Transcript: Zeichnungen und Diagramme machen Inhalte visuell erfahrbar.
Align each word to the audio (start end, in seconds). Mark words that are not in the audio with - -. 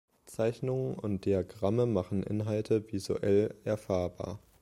Zeichnungen 0.25 0.95
und 0.95 1.25
Diagramme 1.25 1.85
machen 1.85 2.23
Inhalte 2.23 2.91
visuell 2.91 3.53
erfahrbar. 3.65 4.39